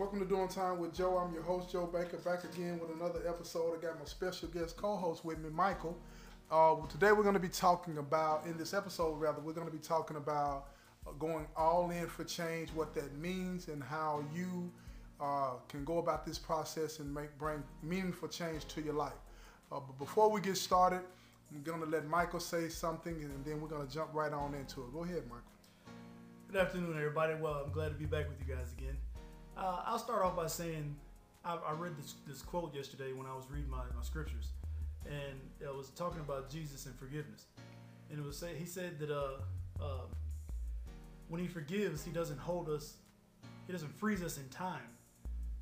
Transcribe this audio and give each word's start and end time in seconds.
Welcome 0.00 0.20
to 0.20 0.24
Doing 0.24 0.48
Time 0.48 0.78
with 0.78 0.94
Joe. 0.94 1.18
I'm 1.18 1.34
your 1.34 1.42
host, 1.42 1.70
Joe 1.70 1.84
Baker, 1.84 2.16
back 2.16 2.42
again 2.44 2.80
with 2.80 2.90
another 2.90 3.20
episode. 3.28 3.76
I 3.76 3.82
got 3.82 3.98
my 3.98 4.06
special 4.06 4.48
guest 4.48 4.78
co-host 4.78 5.26
with 5.26 5.38
me, 5.40 5.50
Michael. 5.50 5.94
Uh, 6.50 6.76
today 6.88 7.12
we're 7.12 7.22
going 7.22 7.34
to 7.34 7.38
be 7.38 7.50
talking 7.50 7.98
about, 7.98 8.46
in 8.46 8.56
this 8.56 8.72
episode 8.72 9.20
rather, 9.20 9.42
we're 9.42 9.52
going 9.52 9.66
to 9.66 9.72
be 9.72 9.78
talking 9.78 10.16
about 10.16 10.68
uh, 11.06 11.10
going 11.18 11.46
all 11.54 11.90
in 11.90 12.06
for 12.06 12.24
change, 12.24 12.70
what 12.70 12.94
that 12.94 13.14
means, 13.18 13.68
and 13.68 13.84
how 13.84 14.24
you 14.34 14.72
uh, 15.20 15.50
can 15.68 15.84
go 15.84 15.98
about 15.98 16.24
this 16.24 16.38
process 16.38 17.00
and 17.00 17.14
make 17.14 17.36
bring 17.36 17.62
meaningful 17.82 18.26
change 18.26 18.64
to 18.68 18.80
your 18.80 18.94
life. 18.94 19.12
Uh, 19.70 19.80
but 19.86 19.98
before 19.98 20.30
we 20.30 20.40
get 20.40 20.56
started, 20.56 21.02
I'm 21.52 21.62
going 21.62 21.80
to 21.80 21.86
let 21.86 22.08
Michael 22.08 22.40
say 22.40 22.70
something, 22.70 23.22
and 23.22 23.44
then 23.44 23.60
we're 23.60 23.68
going 23.68 23.86
to 23.86 23.92
jump 23.92 24.14
right 24.14 24.32
on 24.32 24.54
into 24.54 24.80
it. 24.80 24.94
Go 24.94 25.04
ahead, 25.04 25.24
Michael. 25.24 25.42
Good 26.50 26.58
afternoon, 26.58 26.96
everybody. 26.96 27.34
Well, 27.34 27.64
I'm 27.66 27.70
glad 27.70 27.90
to 27.90 27.96
be 27.96 28.06
back 28.06 28.30
with 28.30 28.38
you 28.40 28.54
guys 28.54 28.72
again. 28.78 28.96
Uh, 29.60 29.82
I'll 29.84 29.98
start 29.98 30.24
off 30.24 30.34
by 30.34 30.46
saying 30.46 30.96
I, 31.44 31.56
I 31.56 31.72
read 31.72 31.92
this, 31.98 32.14
this, 32.26 32.40
quote 32.40 32.74
yesterday 32.74 33.12
when 33.12 33.26
I 33.26 33.34
was 33.34 33.44
reading 33.50 33.68
my, 33.68 33.82
my 33.94 34.02
scriptures, 34.02 34.48
and 35.04 35.38
it 35.60 35.74
was 35.74 35.90
talking 35.90 36.20
about 36.20 36.48
Jesus 36.48 36.86
and 36.86 36.94
forgiveness. 36.98 37.44
And 38.10 38.18
it 38.18 38.24
was 38.24 38.38
say 38.38 38.52
he 38.58 38.64
said 38.64 38.98
that 39.00 39.10
uh, 39.10 39.32
uh, 39.78 40.06
when 41.28 41.42
he 41.42 41.46
forgives, 41.46 42.02
he 42.02 42.10
doesn't 42.10 42.38
hold 42.38 42.70
us, 42.70 42.94
he 43.66 43.72
doesn't 43.74 43.92
freeze 43.98 44.22
us 44.22 44.38
in 44.38 44.48
time. 44.48 44.88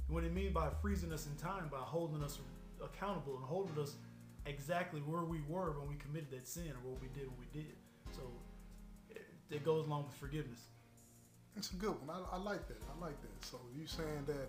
And 0.07 0.15
what 0.15 0.23
he 0.23 0.31
means 0.31 0.55
by 0.55 0.69
freezing 0.81 1.13
us 1.13 1.27
in 1.27 1.35
time, 1.35 1.69
by 1.69 1.79
holding 1.79 2.23
us 2.23 2.39
accountable 2.81 3.35
and 3.37 3.45
holding 3.45 3.83
us 3.83 3.95
exactly 4.47 5.01
where 5.01 5.25
we 5.25 5.41
were 5.49 5.73
when 5.73 5.89
we 5.89 5.97
committed 5.97 6.31
that 6.31 6.47
sin 6.47 6.71
or 6.71 6.91
what 6.91 7.03
we 7.03 7.09
did 7.09 7.27
when 7.27 7.39
we 7.41 7.61
did. 7.61 7.75
So 8.13 8.23
it, 9.11 9.27
it 9.51 9.65
goes 9.65 9.89
along 9.89 10.05
with 10.05 10.15
forgiveness. 10.15 10.61
It's 11.59 11.73
a 11.73 11.75
good 11.75 11.91
one. 12.07 12.09
I, 12.09 12.37
I, 12.37 12.39
like 12.39 12.69
that. 12.69 12.81
I 12.87 13.05
like 13.05 13.21
that. 13.21 13.45
So 13.45 13.59
you 13.77 13.87
saying 13.87 14.25
that 14.27 14.49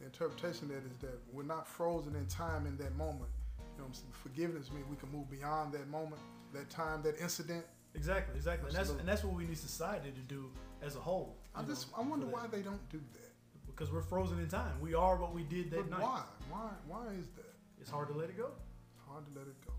the 0.00 0.04
interpretation 0.04 0.66
that 0.68 0.82
is 0.84 0.98
that 1.00 1.16
we're 1.32 1.44
not 1.44 1.68
frozen 1.68 2.16
in 2.16 2.26
time 2.26 2.66
in 2.66 2.76
that 2.78 2.96
moment. 2.96 3.30
You 3.76 3.84
know, 3.84 3.90
forgiveness 4.10 4.72
means 4.72 4.84
we 4.90 4.96
can 4.96 5.12
move 5.12 5.30
beyond 5.30 5.72
that 5.74 5.88
moment, 5.88 6.20
that 6.52 6.68
time, 6.68 7.02
that 7.02 7.20
incident. 7.20 7.64
Exactly, 7.94 8.34
exactly, 8.36 8.68
and 8.68 8.76
that's 8.76 8.90
and 8.90 9.08
that's 9.08 9.24
what 9.24 9.34
we 9.34 9.44
need 9.44 9.58
society 9.58 10.10
to 10.10 10.20
do 10.20 10.50
as 10.82 10.96
a 10.96 11.00
whole. 11.00 11.36
I 11.54 11.62
just 11.62 11.90
know, 11.90 11.98
I 11.98 12.08
wonder 12.08 12.26
why 12.26 12.46
they 12.46 12.62
don't 12.62 12.88
do 12.88 13.00
that. 13.14 13.32
Because 13.66 13.92
we're 13.92 14.02
frozen 14.02 14.38
in 14.38 14.48
time. 14.48 14.80
We 14.80 14.94
are 14.94 15.16
what 15.16 15.32
we 15.34 15.42
did 15.42 15.70
that 15.70 15.88
but 15.88 15.98
night. 15.98 16.02
Why? 16.02 16.22
Why? 16.50 16.70
Why 16.86 17.06
is 17.14 17.28
that? 17.36 17.52
It's 17.80 17.90
hard 17.90 18.08
to 18.08 18.14
let 18.14 18.28
it 18.28 18.36
go. 18.36 18.50
It's 18.94 19.04
hard 19.08 19.24
to 19.26 19.38
let 19.38 19.46
it 19.48 19.66
go. 19.66 19.72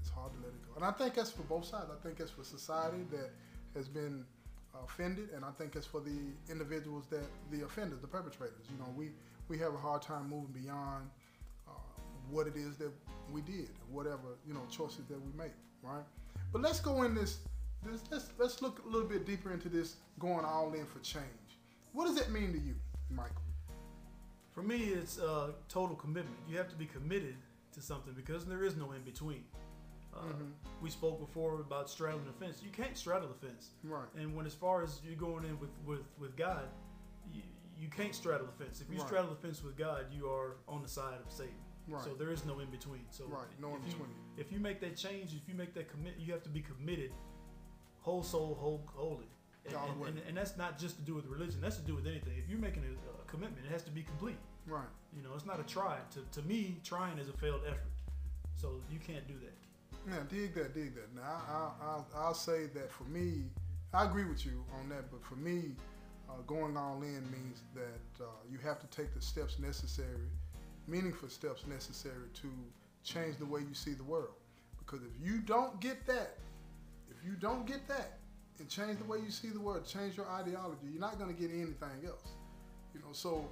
It's 0.00 0.10
hard 0.10 0.32
to 0.32 0.38
let 0.38 0.48
it 0.48 0.62
go, 0.66 0.74
and 0.76 0.84
I 0.84 0.90
think 0.92 1.14
that's 1.14 1.30
for 1.30 1.42
both 1.42 1.64
sides. 1.64 1.90
I 1.90 2.02
think 2.02 2.18
that's 2.18 2.30
for 2.30 2.44
society 2.44 3.04
that 3.12 3.30
has 3.74 3.88
been 3.88 4.24
offended, 4.84 5.30
and 5.34 5.44
I 5.44 5.50
think 5.50 5.76
it's 5.76 5.86
for 5.86 6.00
the 6.00 6.18
individuals 6.50 7.06
that 7.10 7.24
the 7.50 7.64
offenders, 7.64 8.00
the 8.00 8.06
perpetrators. 8.06 8.66
You 8.70 8.78
know, 8.78 8.92
we 8.96 9.10
we 9.48 9.58
have 9.58 9.74
a 9.74 9.78
hard 9.78 10.02
time 10.02 10.30
moving 10.30 10.52
beyond 10.62 11.08
uh, 11.68 11.72
what 12.30 12.46
it 12.46 12.56
is 12.56 12.76
that 12.76 12.92
we 13.32 13.40
did, 13.42 13.70
whatever 13.90 14.36
you 14.46 14.54
know 14.54 14.62
choices 14.70 15.04
that 15.08 15.20
we 15.20 15.32
make, 15.36 15.54
right? 15.82 16.04
But 16.52 16.62
let's 16.62 16.80
go 16.80 17.02
in 17.02 17.14
this. 17.14 17.38
this 17.84 18.02
let's 18.10 18.28
let's 18.38 18.62
look 18.62 18.84
a 18.84 18.88
little 18.88 19.08
bit 19.08 19.26
deeper 19.26 19.52
into 19.52 19.68
this 19.68 19.96
going 20.18 20.44
all 20.44 20.72
in 20.74 20.86
for 20.86 20.98
change. 21.00 21.24
What 21.92 22.06
does 22.06 22.16
that 22.16 22.30
mean 22.30 22.52
to 22.52 22.58
you, 22.58 22.74
Michael? 23.10 23.42
For 24.52 24.62
me, 24.62 24.76
it's 24.78 25.18
uh, 25.18 25.52
total 25.68 25.96
commitment. 25.96 26.36
You 26.48 26.56
have 26.58 26.68
to 26.70 26.76
be 26.76 26.86
committed 26.86 27.36
to 27.72 27.80
something 27.80 28.12
because 28.14 28.44
there 28.44 28.64
is 28.64 28.76
no 28.76 28.92
in 28.92 29.02
between. 29.02 29.44
Uh, 30.14 30.18
mm-hmm. 30.20 30.44
We 30.80 30.90
spoke 30.90 31.20
before 31.20 31.60
about 31.60 31.88
straddling 31.88 32.24
the 32.26 32.44
fence. 32.44 32.62
You 32.64 32.70
can't 32.70 32.96
straddle 32.96 33.28
the 33.28 33.46
fence. 33.46 33.70
Right. 33.84 34.08
And 34.16 34.34
when 34.34 34.46
as 34.46 34.54
far 34.54 34.82
as 34.82 35.00
you're 35.04 35.14
going 35.14 35.44
in 35.44 35.58
with 35.60 35.70
with, 35.86 36.00
with 36.18 36.36
God, 36.36 36.64
you, 37.32 37.42
you 37.78 37.88
can't 37.88 38.14
straddle 38.14 38.46
the 38.46 38.64
fence. 38.64 38.80
If 38.80 38.92
you 38.92 38.98
right. 38.98 39.06
straddle 39.06 39.30
the 39.30 39.40
fence 39.40 39.62
with 39.62 39.76
God, 39.76 40.06
you 40.12 40.28
are 40.28 40.56
on 40.68 40.82
the 40.82 40.88
side 40.88 41.18
of 41.24 41.32
Satan. 41.32 41.54
Right. 41.88 42.02
So 42.02 42.14
there 42.14 42.30
is 42.30 42.44
no 42.44 42.60
in 42.60 42.70
between. 42.70 43.04
So 43.10 43.24
right, 43.26 43.46
no 43.60 43.74
in 43.74 43.82
between. 43.82 44.10
If 44.36 44.52
you 44.52 44.60
make 44.60 44.80
that 44.80 44.96
change, 44.96 45.34
if 45.34 45.48
you 45.48 45.54
make 45.54 45.74
that 45.74 45.90
commit, 45.90 46.14
you 46.18 46.32
have 46.32 46.42
to 46.44 46.50
be 46.50 46.60
committed, 46.60 47.10
whole 48.00 48.22
soul, 48.22 48.56
whole 48.60 48.82
holy. 48.94 49.26
And, 49.66 49.74
and, 49.74 50.08
and, 50.08 50.20
and, 50.28 50.36
that's 50.36 50.56
not 50.56 50.78
just 50.78 50.96
to 50.96 51.02
do 51.02 51.14
with 51.14 51.26
religion. 51.26 51.60
That's 51.60 51.76
to 51.76 51.82
do 51.82 51.94
with 51.94 52.06
anything. 52.06 52.32
If 52.42 52.48
you're 52.48 52.58
making 52.58 52.82
a, 52.84 52.92
a 52.92 53.24
commitment, 53.26 53.66
it 53.66 53.72
has 53.72 53.82
to 53.82 53.90
be 53.90 54.02
complete. 54.02 54.38
Right. 54.66 54.88
You 55.14 55.22
know, 55.22 55.30
it's 55.34 55.44
not 55.44 55.60
a 55.60 55.64
try. 55.64 55.98
To, 56.12 56.40
to 56.40 56.46
me, 56.46 56.78
trying 56.82 57.18
is 57.18 57.28
a 57.28 57.32
failed 57.34 57.62
effort. 57.66 57.90
So 58.56 58.80
you 58.90 58.98
can't 58.98 59.26
do 59.28 59.34
that. 59.34 59.52
Yeah, 60.08 60.16
dig 60.28 60.54
that, 60.54 60.74
dig 60.74 60.94
that. 60.94 61.14
Now, 61.14 61.22
I, 61.48 61.84
I, 61.84 62.24
I'll 62.24 62.34
say 62.34 62.66
that 62.74 62.90
for 62.90 63.04
me, 63.04 63.44
I 63.92 64.04
agree 64.04 64.24
with 64.24 64.46
you 64.46 64.64
on 64.78 64.88
that, 64.88 65.10
but 65.10 65.22
for 65.24 65.36
me, 65.36 65.72
uh, 66.28 66.42
going 66.46 66.76
all 66.76 67.02
in 67.02 67.22
means 67.30 67.62
that 67.74 68.24
uh, 68.24 68.28
you 68.50 68.58
have 68.58 68.78
to 68.80 68.86
take 68.86 69.14
the 69.14 69.20
steps 69.20 69.58
necessary, 69.58 70.30
meaningful 70.86 71.28
steps 71.28 71.66
necessary 71.66 72.28
to 72.34 72.48
change 73.04 73.36
the 73.38 73.46
way 73.46 73.60
you 73.60 73.74
see 73.74 73.92
the 73.92 74.04
world. 74.04 74.34
Because 74.78 75.00
if 75.02 75.26
you 75.26 75.40
don't 75.40 75.80
get 75.80 76.06
that, 76.06 76.38
if 77.08 77.16
you 77.24 77.34
don't 77.34 77.66
get 77.66 77.86
that, 77.88 78.18
and 78.60 78.68
change 78.68 78.98
the 78.98 79.04
way 79.04 79.18
you 79.18 79.30
see 79.30 79.48
the 79.48 79.58
world, 79.58 79.86
change 79.86 80.16
your 80.16 80.28
ideology, 80.28 80.86
you're 80.92 81.00
not 81.00 81.18
going 81.18 81.34
to 81.34 81.40
get 81.40 81.50
anything 81.50 82.06
else. 82.06 82.28
You 82.94 83.00
know, 83.00 83.12
so 83.12 83.48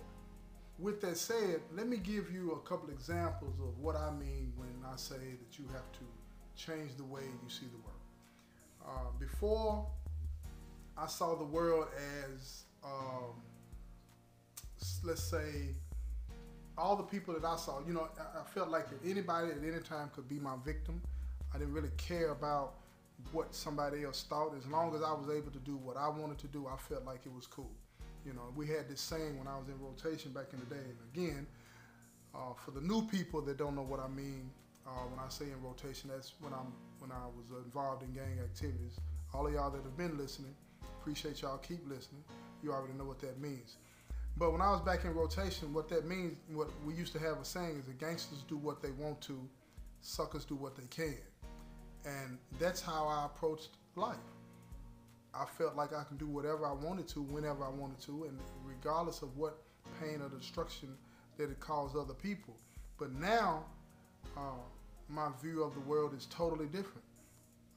with 0.79 1.01
that 1.01 1.17
said, 1.17 1.63
let 1.75 1.89
me 1.89 1.97
give 1.97 2.31
you 2.31 2.53
a 2.53 2.69
couple 2.69 2.91
examples 2.91 3.59
of 3.59 3.79
what 3.79 3.97
I 3.97 4.11
mean 4.11 4.53
when 4.57 4.69
I 4.87 4.97
say 4.97 5.17
that 5.17 5.59
you 5.59 5.65
have 5.73 5.91
to 5.93 6.05
change 6.59 6.97
the 6.97 7.05
way 7.05 7.23
you 7.23 7.49
see 7.49 7.67
the 7.67 7.79
world. 7.79 7.99
Uh, 8.85 9.11
before, 9.19 9.87
I 10.97 11.07
saw 11.07 11.37
the 11.37 11.45
world 11.45 11.87
as, 12.25 12.65
um, 12.85 13.41
let's 15.05 15.23
say, 15.23 15.69
all 16.77 16.97
the 16.97 17.03
people 17.05 17.35
that 17.35 17.45
I 17.45 17.57
saw, 17.57 17.81
you 17.87 17.93
know, 17.93 18.09
I, 18.19 18.43
felt 18.53 18.69
like 18.69 18.87
anybody 19.05 19.51
at 19.51 19.59
any 19.59 19.83
time 19.83 20.11
could 20.15 20.29
be 20.29 20.39
my 20.39 20.55
victim. 20.65 21.01
I 21.55 21.59
didn't 21.59 21.75
really 21.75 21.91
care 21.97 22.31
about 22.31 22.75
what 23.33 23.55
somebody 23.55 24.05
else 24.05 24.25
thought. 24.29 24.55
As 24.57 24.67
long 24.67 24.95
as 24.95 25.03
I 25.03 25.13
was 25.13 25.29
able 25.29 25.51
to 25.51 25.59
do 25.59 25.77
what 25.77 25.97
I 25.97 26.09
wanted 26.09 26.39
to 26.39 26.47
do, 26.49 26.67
I 26.67 26.77
felt 26.77 27.05
like 27.05 27.21
it 27.27 27.33
was 27.35 27.47
cool. 27.47 27.71
You 28.25 28.33
know, 28.33 28.53
we 28.57 28.67
had 28.67 28.89
this 28.89 29.01
saying 29.01 29.39
when 29.39 29.49
I 29.49 29.59
was 29.59 29.69
in 29.69 29.75
rotation 29.81 30.33
back 30.33 30.53
in 30.53 30.61
the 30.61 30.67
day. 30.67 30.83
And 30.83 30.99
again, 31.15 31.47
uh, 32.35 32.55
for 32.65 32.71
the 32.71 32.81
new 32.81 33.07
people 33.07 33.41
that 33.43 33.57
don't 33.57 33.75
know 33.75 33.83
what 33.83 34.01
I 34.01 34.09
mean, 34.09 34.51
uh, 34.87 34.91
when 35.11 35.19
I 35.19 35.29
say 35.29 35.47
in 35.47 35.63
rotation, 35.63 36.11
that's 36.13 36.33
when 36.41 36.53
I'm 36.53 36.73
when 36.99 37.13
I 37.13 37.27
was 37.37 37.51
involved 37.65 38.03
in 38.03 38.13
gang 38.13 38.39
activities. 38.43 38.99
All 39.33 39.47
of 39.47 39.53
y'all 39.53 39.71
that 39.71 39.83
have 39.83 39.97
been 39.97 40.17
listening, 40.19 40.55
appreciate 41.01 41.43
y'all. 41.43 41.59
Keep 41.59 41.89
listening. 41.89 42.25
You 42.63 42.73
already 42.73 42.95
know 42.95 43.05
what 43.05 43.21
that 43.21 43.41
means. 43.41 43.77
But 44.37 44.53
when 44.53 44.61
I 44.61 44.71
was 44.71 44.81
back 44.81 45.05
in 45.05 45.15
rotation, 45.15 45.75
what 45.75 45.89
that 45.89 46.07
means, 46.07 46.37
what 46.53 46.69
we 46.87 46.95
used 46.95 47.13
to 47.15 47.19
have 47.19 47.39
a 47.39 47.45
saying 47.45 47.79
is 47.81 47.85
that 47.87 47.99
gangsters 47.99 48.45
do 48.49 48.57
what 48.57 48.81
they 48.83 48.91
want 48.93 49.21
to, 49.23 49.37
suckers 50.01 50.45
do 50.45 50.55
what 50.55 50.77
they 50.77 50.87
can. 50.87 51.19
And 52.05 52.39
that's 52.61 52.81
how 52.81 53.07
I 53.07 53.27
approached 53.27 53.71
life. 53.97 54.17
I 55.35 55.45
felt 55.45 55.77
like 55.77 55.93
I 55.93 56.05
can 56.05 56.17
do 56.17 56.27
whatever 56.27 56.67
I 56.67 56.73
wanted 56.73 57.09
to, 57.09 57.21
whenever 57.23 57.65
I 57.65 57.69
wanted 57.69 58.01
to, 58.03 58.25
and 58.25 58.39
regardless 58.65 59.23
of 59.23 59.37
what 59.37 59.59
pain 60.01 60.23
or 60.23 60.29
destruction 60.29 60.97
that 61.37 61.51
it 61.51 61.61
caused 61.61 61.97
other 61.97 62.15
people. 62.15 62.57
But 62.99 63.13
now, 63.13 63.65
my 65.09 65.29
view 65.43 65.63
of 65.63 65.75
the 65.75 65.81
world 65.81 66.15
is 66.15 66.27
totally 66.27 66.67
different. 66.67 67.05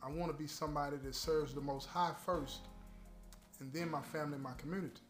I 0.04 0.10
want 0.10 0.32
to 0.32 0.38
be 0.38 0.48
somebody 0.48 0.98
that 0.98 1.16
serves 1.16 1.54
the 1.54 1.62
Most 1.62 1.88
High 1.88 2.14
first, 2.26 2.62
and 3.60 3.72
then 3.72 3.90
my 3.90 4.02
family, 4.02 4.38
my 4.38 4.54
community. 4.58 5.02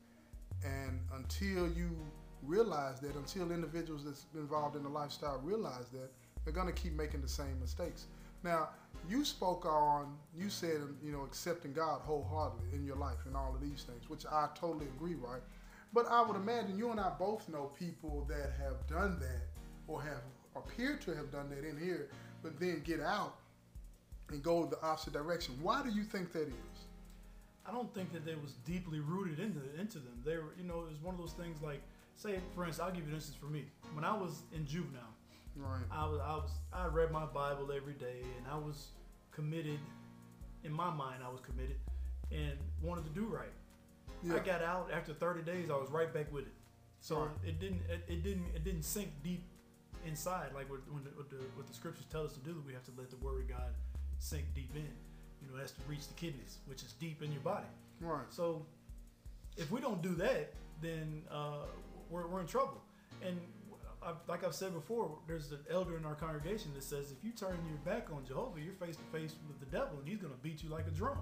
And 0.64 1.00
until 1.16 1.68
you 1.72 1.96
realize 2.44 3.00
that, 3.00 3.16
until 3.16 3.52
individuals 3.52 4.04
that's 4.04 4.26
involved 4.36 4.76
in 4.76 4.84
the 4.84 4.90
lifestyle 4.90 5.40
realize 5.44 5.90
that, 5.94 6.12
they're 6.44 6.54
going 6.54 6.68
to 6.68 6.74
keep 6.74 6.94
making 6.94 7.22
the 7.22 7.28
same 7.28 7.60
mistakes. 7.60 8.08
Now, 8.44 8.70
you 9.10 9.24
spoke 9.24 9.66
on, 9.66 10.18
you 10.36 10.50
said, 10.50 10.78
um, 10.78 10.98
you 11.04 11.12
know, 11.12 11.24
accepting 11.24 11.74
God 11.74 12.02
wholeheartedly 12.02 12.70
in 12.74 12.84
your 12.84 12.96
life 12.96 13.26
and 13.26 13.36
all 13.36 13.54
of 13.54 13.62
these 13.62 13.84
things, 13.84 14.10
which 14.10 14.26
I 14.26 14.48
totally 14.56 14.88
agree, 14.88 15.16
right? 15.16 15.42
But 15.94 16.08
I 16.08 16.22
would 16.22 16.36
imagine 16.36 16.78
you 16.78 16.90
and 16.92 17.00
I 17.00 17.12
both 17.20 17.47
know 17.50 17.72
people 17.78 18.26
that 18.30 18.54
have 18.58 18.88
done 18.88 19.20
that 19.20 19.47
or 19.88 20.02
have 20.02 20.22
appear 20.56 20.98
to 20.98 21.16
have 21.16 21.32
done 21.32 21.50
that 21.50 21.68
in 21.68 21.78
here, 21.78 22.09
but 22.44 22.59
then 22.59 22.82
get 22.84 23.02
out 23.02 23.36
and 24.30 24.42
go 24.42 24.66
the 24.66 24.82
opposite 24.82 25.14
direction. 25.14 25.56
Why 25.62 25.84
do 25.84 25.90
you 25.90 26.03
think 26.03 26.32
that 26.34 26.48
is? 26.48 26.80
I 27.66 27.72
don't 27.72 27.94
think 27.94 28.12
that 28.14 28.26
they 28.26 28.36
was 28.36 28.53
deeply 28.66 29.00
rooted 29.00 29.40
into 29.40 29.59
into 29.80 30.00
them. 30.00 30.22
They 30.26 30.36
were, 30.38 30.53
you 30.58 30.64
know, 30.64 30.82
it 30.82 30.90
was 30.90 31.02
one 31.02 31.14
of 31.14 31.22
those 31.22 31.34
things 31.34 31.62
like, 31.62 31.82
say, 32.16 32.40
for 32.56 32.66
instance, 32.66 32.86
I'll 32.86 32.94
give 32.94 33.03
you 33.03 33.09
an 33.09 33.16
instance 33.16 33.38
for 33.38 33.46
me. 33.46 33.66
When 33.94 34.03
I 34.03 34.14
was 34.14 34.44
in 34.53 34.66
juvenile, 34.66 35.02
right, 35.56 35.84
I 35.92 36.06
was, 36.06 36.20
I 36.20 36.36
was, 36.36 36.50
I 36.74 36.86
read 36.88 37.12
my 37.12 37.26
Bible 37.26 37.72
every 37.76 37.94
day, 37.94 38.22
and 38.38 38.47
I 38.52 38.58
was 38.58 38.88
committed. 39.32 39.80
In 40.64 40.72
my 40.72 40.92
mind, 40.92 41.24
I 41.26 41.30
was 41.30 41.40
committed 41.42 41.78
and 42.32 42.58
wanted 42.84 43.04
to 43.06 43.09
do 43.12 43.26
right. 43.26 43.50
Yeah. 44.24 44.36
I 44.36 44.40
got 44.40 44.62
out 44.62 44.90
after 44.94 45.14
30 45.14 45.42
days. 45.42 45.70
I 45.72 45.76
was 45.76 45.90
right 45.90 46.14
back 46.14 46.32
with 46.32 46.46
it. 46.46 46.54
So 47.00 47.22
right. 47.22 47.30
it 47.44 47.59
didn't, 47.59 47.82
it, 47.90 48.04
it 48.08 48.24
didn't, 48.24 48.46
it 48.56 48.64
didn't 48.64 48.84
sink 48.84 49.09
deep 49.24 49.44
inside, 50.06 50.50
like 50.53 50.70
what, 50.70 50.80
when 50.92 51.03
the, 51.03 51.09
what, 51.12 51.30
the, 51.30 51.38
what 51.56 51.68
the 51.68 51.74
scriptures 51.74 52.06
tell 52.12 52.24
us 52.24 52.34
to 52.34 52.40
do, 52.40 52.64
we 52.66 52.74
have 52.74 52.84
to 52.86 52.92
let 52.98 53.09
the 53.09 53.18
word 53.18 53.42
of 53.42 53.50
God 53.50 53.74
sink 54.20 54.46
deep 54.53 54.72
in. 54.76 54.88
You 55.42 55.52
know, 55.52 55.59
has 55.59 55.72
to 55.72 55.82
reach 55.88 56.08
the 56.08 56.14
kidneys, 56.14 56.58
which 56.66 56.84
is 56.84 56.94
deep 56.94 57.24
in 57.24 57.32
your 57.32 57.42
body. 57.42 57.66
Right. 58.00 58.26
So 58.30 58.66
if 59.58 59.72
we 59.72 59.82
don't 59.82 60.02
do 60.02 60.14
that, 60.16 60.53
then 60.82 61.24
uh, 61.32 61.66
we're, 62.09 62.28
we're 62.28 62.42
in 62.42 62.48
trouble. 62.48 62.82
And 63.26 63.40
I, 64.03 64.14
like 64.28 64.44
I've 64.44 64.56
said 64.56 64.74
before, 64.74 65.18
there's 65.28 65.52
an 65.52 65.59
elder 65.70 65.98
in 65.98 66.06
our 66.06 66.16
congregation 66.16 66.72
that 66.76 66.84
says 66.84 67.12
if 67.12 67.24
you 67.24 67.32
turn 67.32 67.58
your 67.68 67.78
back 67.86 68.08
on 68.12 68.26
Jehovah, 68.26 68.59
you're 68.59 68.74
face 68.74 68.96
to 68.96 69.04
face 69.18 69.36
with 69.47 69.59
the 69.59 69.66
devil, 69.66 69.97
and 70.00 70.08
he's 70.08 70.20
going 70.20 70.34
to 70.34 70.40
beat 70.40 70.64
you 70.64 70.70
like 70.70 70.88
a 70.88 70.92
drum. 70.92 71.18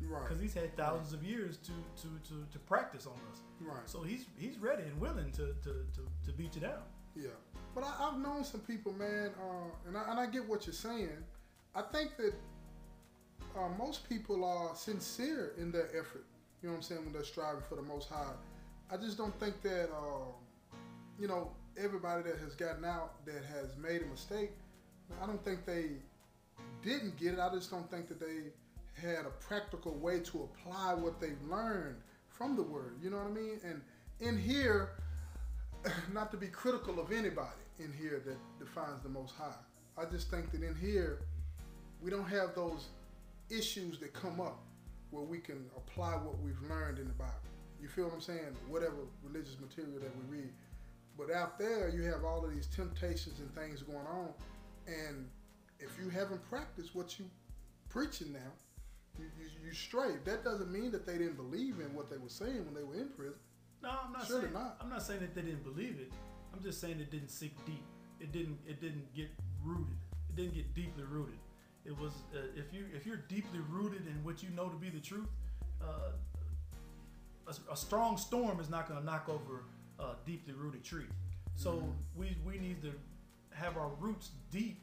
Right. 0.00 0.22
Because 0.22 0.40
he's 0.40 0.54
had 0.54 0.76
thousands 0.76 1.12
of 1.12 1.22
years 1.24 1.56
to, 1.58 1.72
to, 2.02 2.08
to, 2.28 2.46
to 2.52 2.58
practice 2.60 3.06
on 3.06 3.14
us. 3.32 3.40
Right. 3.60 3.86
So 3.86 4.02
he's 4.02 4.26
he's 4.36 4.58
ready 4.58 4.82
and 4.82 5.00
willing 5.00 5.30
to, 5.32 5.54
to, 5.62 5.70
to, 5.94 6.26
to 6.26 6.32
beat 6.36 6.54
you 6.54 6.60
down. 6.60 6.82
Yeah, 7.16 7.28
but 7.74 7.84
I, 7.84 8.08
I've 8.08 8.18
known 8.18 8.44
some 8.44 8.60
people, 8.60 8.92
man, 8.92 9.30
uh, 9.40 9.88
and 9.88 9.96
I, 9.96 10.10
and 10.10 10.20
I 10.20 10.26
get 10.26 10.48
what 10.48 10.66
you're 10.66 10.74
saying. 10.74 11.24
I 11.74 11.82
think 11.82 12.16
that 12.16 12.34
uh, 13.56 13.68
most 13.78 14.08
people 14.08 14.44
are 14.44 14.74
sincere 14.74 15.52
in 15.58 15.72
their 15.72 15.88
effort. 15.88 16.24
You 16.62 16.68
know 16.68 16.74
what 16.74 16.76
I'm 16.76 16.82
saying 16.82 17.04
when 17.04 17.12
they're 17.12 17.24
striving 17.24 17.62
for 17.68 17.76
the 17.76 17.82
Most 17.82 18.08
High. 18.08 18.32
I 18.90 18.96
just 18.96 19.18
don't 19.18 19.38
think 19.40 19.60
that 19.62 19.90
uh, 19.90 20.30
you 21.18 21.28
know 21.28 21.50
everybody 21.76 22.22
that 22.22 22.38
has 22.38 22.54
gotten 22.54 22.84
out 22.84 23.24
that 23.26 23.42
has 23.44 23.76
made 23.76 24.02
a 24.02 24.06
mistake. 24.06 24.52
I 25.22 25.26
don't 25.26 25.44
think 25.44 25.66
they 25.66 25.90
didn't 26.82 27.16
get 27.16 27.34
it. 27.34 27.38
I 27.38 27.52
just 27.52 27.70
don't 27.70 27.90
think 27.90 28.08
that 28.08 28.20
they 28.20 28.52
had 29.00 29.26
a 29.26 29.30
practical 29.40 29.92
way 29.92 30.20
to 30.20 30.48
apply 30.48 30.94
what 30.94 31.20
they've 31.20 31.42
learned 31.48 31.96
from 32.28 32.56
the 32.56 32.62
Word. 32.62 32.96
You 33.02 33.10
know 33.10 33.18
what 33.18 33.26
I 33.26 33.30
mean? 33.30 33.60
And 33.64 33.80
in 34.20 34.38
here, 34.38 34.90
not 36.12 36.30
to 36.30 36.36
be 36.36 36.46
critical 36.46 37.00
of 37.00 37.12
anybody 37.12 37.48
in 37.78 37.92
here 37.92 38.22
that 38.24 38.36
defines 38.58 39.02
the 39.02 39.08
Most 39.08 39.34
High. 39.36 39.54
I 39.98 40.04
just 40.04 40.30
think 40.30 40.50
that 40.52 40.62
in 40.62 40.74
here, 40.74 41.20
we 42.00 42.10
don't 42.10 42.28
have 42.28 42.54
those 42.54 42.88
issues 43.50 43.98
that 43.98 44.12
come 44.12 44.40
up 44.40 44.60
where 45.10 45.22
we 45.22 45.38
can 45.38 45.66
apply 45.76 46.12
what 46.12 46.38
we've 46.40 46.60
learned 46.68 46.98
in 46.98 47.06
the 47.06 47.14
Bible. 47.14 47.32
You 47.80 47.88
feel 47.88 48.04
what 48.04 48.14
I'm 48.14 48.20
saying? 48.20 48.56
Whatever 48.68 48.96
religious 49.22 49.56
material 49.60 50.00
that 50.00 50.12
we 50.16 50.38
read. 50.38 50.50
But 51.16 51.30
out 51.30 51.58
there, 51.58 51.88
you 51.88 52.02
have 52.04 52.24
all 52.24 52.44
of 52.44 52.52
these 52.52 52.66
temptations 52.66 53.38
and 53.38 53.54
things 53.54 53.82
going 53.82 54.06
on. 54.06 54.30
And 54.86 55.28
if 55.78 55.90
you 56.02 56.08
haven't 56.08 56.42
practiced 56.48 56.94
what 56.94 57.18
you 57.18 57.26
preaching 57.88 58.32
now, 58.32 58.52
you, 59.18 59.26
you, 59.38 59.46
you 59.66 59.72
straight. 59.72 60.24
That 60.24 60.42
doesn't 60.42 60.72
mean 60.72 60.90
that 60.90 61.06
they 61.06 61.18
didn't 61.18 61.36
believe 61.36 61.78
in 61.78 61.94
what 61.94 62.10
they 62.10 62.16
were 62.16 62.28
saying 62.28 62.64
when 62.64 62.74
they 62.74 62.82
were 62.82 62.96
in 62.96 63.10
prison. 63.10 63.38
Not 64.14 64.26
Surely 64.26 64.42
saying 64.42 64.54
not. 64.54 64.76
I'm 64.80 64.88
not 64.90 65.02
saying 65.02 65.20
that 65.20 65.34
they 65.34 65.42
didn't 65.42 65.64
believe 65.64 65.98
it. 66.00 66.12
I'm 66.54 66.62
just 66.62 66.80
saying 66.80 67.00
it 67.00 67.10
didn't 67.10 67.30
sink 67.30 67.52
deep. 67.66 67.82
It 68.20 68.32
didn't 68.32 68.58
it 68.66 68.80
didn't 68.80 69.12
get 69.14 69.28
rooted. 69.62 69.96
It 70.30 70.36
didn't 70.36 70.54
get 70.54 70.72
deeply 70.74 71.02
rooted. 71.04 71.38
It 71.84 71.98
was 71.98 72.12
uh, 72.34 72.38
if 72.56 72.72
you 72.72 72.84
if 72.94 73.04
you're 73.06 73.22
deeply 73.28 73.58
rooted 73.68 74.06
in 74.06 74.22
what 74.24 74.42
you 74.42 74.50
know 74.50 74.68
to 74.68 74.76
be 74.76 74.88
the 74.88 75.00
truth, 75.00 75.28
uh, 75.82 76.12
a, 77.48 77.72
a 77.72 77.76
strong 77.76 78.16
storm 78.16 78.60
is 78.60 78.70
not 78.70 78.88
going 78.88 78.98
to 79.00 79.04
knock 79.04 79.28
over 79.28 79.64
a 79.98 80.14
deeply 80.24 80.54
rooted 80.54 80.84
tree. 80.84 81.06
So 81.56 81.72
Mhm. 81.72 81.92
we 82.16 82.36
we 82.46 82.58
need 82.58 82.82
to 82.82 82.92
have 83.52 83.76
our 83.76 83.90
roots 84.00 84.30
deep 84.50 84.80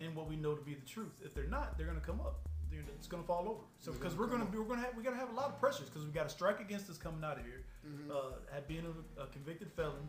in 0.00 0.14
what 0.14 0.28
we 0.28 0.36
know 0.36 0.54
to 0.54 0.62
be 0.62 0.74
the 0.74 0.86
truth. 0.86 1.12
If 1.24 1.34
they're 1.34 1.46
not, 1.46 1.76
they're 1.76 1.86
going 1.86 2.00
to 2.00 2.06
come 2.06 2.20
up. 2.20 2.48
It's 2.96 3.06
going 3.06 3.22
to 3.22 3.26
fall 3.26 3.48
over. 3.48 3.60
So 3.78 3.92
because 3.92 4.16
we're 4.16 4.26
going 4.26 4.40
to 4.46 4.58
we're 4.58 4.64
going 4.64 4.78
to 4.80 4.84
have 4.86 4.96
we 4.96 5.02
got 5.02 5.10
to 5.10 5.16
have 5.16 5.30
a 5.30 5.34
lot 5.34 5.46
of 5.50 5.58
pressures 5.60 5.88
because 5.88 6.04
we 6.06 6.12
got 6.12 6.26
a 6.26 6.28
strike 6.30 6.60
against 6.60 6.88
us 6.90 6.96
coming 6.98 7.22
out 7.24 7.38
of 7.38 7.44
here 7.44 7.64
Mhm. 7.86 8.10
uh, 8.10 8.56
at 8.56 8.66
being 8.66 8.86
a, 8.86 9.22
a 9.22 9.26
convicted 9.28 9.70
felon, 9.72 10.08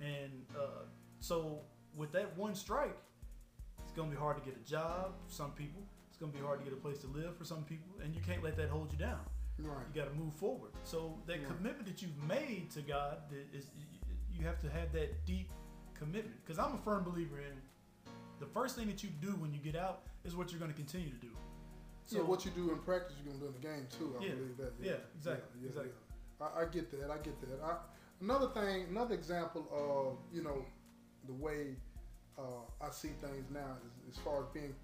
and 0.00 0.44
uh, 0.56 0.84
so 1.20 1.60
with 1.96 2.12
that 2.12 2.36
one 2.36 2.54
strike, 2.54 2.96
it's 3.82 3.92
gonna 3.92 4.10
be 4.10 4.16
hard 4.16 4.36
to 4.36 4.44
get 4.44 4.54
a 4.60 4.64
job 4.68 5.14
for 5.26 5.32
some 5.32 5.52
people. 5.52 5.82
It's 6.08 6.18
gonna 6.18 6.32
be 6.32 6.38
hard 6.40 6.58
to 6.58 6.64
get 6.64 6.72
a 6.74 6.80
place 6.80 6.98
to 6.98 7.06
live 7.08 7.36
for 7.36 7.44
some 7.44 7.64
people, 7.64 7.88
and 8.02 8.14
you 8.14 8.20
can't 8.20 8.42
let 8.42 8.56
that 8.56 8.68
hold 8.68 8.92
you 8.92 8.98
down. 8.98 9.20
right. 9.60 9.86
You 9.92 10.00
got 10.02 10.08
to 10.08 10.14
move 10.14 10.34
forward. 10.34 10.70
So 10.84 11.18
that 11.26 11.38
Right. 11.38 11.46
commitment 11.48 11.86
that 11.86 12.00
you've 12.02 12.16
made 12.28 12.70
to 12.72 12.82
God 12.82 13.28
that 13.30 13.52
is 13.52 13.70
you 14.30 14.44
have 14.46 14.60
to 14.60 14.70
have 14.70 14.92
that 14.92 15.24
deep 15.24 15.50
commitment. 15.94 16.36
Because 16.44 16.58
I'm 16.60 16.74
a 16.74 16.78
firm 16.78 17.02
believer 17.02 17.40
in 17.40 17.60
the 18.38 18.46
first 18.46 18.76
thing 18.76 18.86
that 18.86 19.02
you 19.02 19.08
do 19.20 19.32
when 19.34 19.52
you 19.52 19.58
get 19.58 19.74
out 19.74 20.02
is 20.24 20.36
what 20.36 20.52
you're 20.52 20.60
going 20.60 20.70
to 20.70 20.76
continue 20.76 21.10
to 21.10 21.16
do. 21.16 21.30
Yeah, 22.10 22.22
what 22.22 22.44
you 22.44 22.50
do 22.52 22.70
in 22.72 22.78
practice, 22.78 23.14
you're 23.22 23.32
gonna 23.32 23.44
do 23.44 23.48
in 23.48 23.60
the 23.60 23.66
game 23.68 23.86
too. 23.90 24.16
I 24.18 24.24
Yeah. 24.24 24.34
believe 24.34 24.56
that. 24.58 24.72
Yeah, 24.80 24.92
exactly, 25.16 25.60
Yeah, 25.60 25.62
yeah, 25.62 25.68
exactly. 25.68 25.92
yeah. 26.40 26.46
I, 26.46 26.62
I 26.62 26.64
get 26.66 26.90
that. 26.92 27.10
I 27.10 27.18
get 27.18 27.40
that. 27.42 27.60
I, 27.62 27.76
another 28.20 28.48
thing, 28.48 28.86
another 28.88 29.14
example 29.14 29.66
of 29.72 30.16
you 30.34 30.42
know 30.42 30.64
the 31.26 31.34
way 31.34 31.76
uh, 32.38 32.64
I 32.80 32.90
see 32.90 33.10
things 33.20 33.50
now 33.52 33.76
is 33.84 34.16
as 34.16 34.22
far 34.22 34.40
as 34.42 34.48
being 34.54 34.74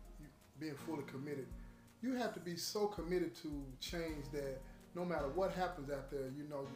being 0.58 0.74
fully 0.86 1.04
committed. 1.04 1.46
You 2.02 2.14
have 2.16 2.34
to 2.34 2.40
be 2.40 2.56
so 2.56 2.86
committed 2.86 3.34
to 3.36 3.64
change 3.80 4.24
that 4.32 4.60
no 4.94 5.04
matter 5.04 5.28
what 5.28 5.52
happens 5.52 5.90
out 5.90 6.10
there, 6.10 6.30
you 6.36 6.44
know, 6.50 6.66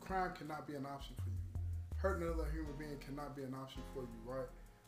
crime 0.00 0.32
cannot 0.36 0.66
be 0.66 0.74
an 0.74 0.86
option 0.86 1.14
for 1.16 1.30
you. 1.30 1.36
Hurting 1.96 2.26
another 2.26 2.46
human 2.52 2.74
being 2.78 2.98
cannot 2.98 3.34
be 3.34 3.42
an 3.42 3.54
option 3.54 3.82
for 3.94 4.02
you, 4.02 4.08
right? 4.24 4.46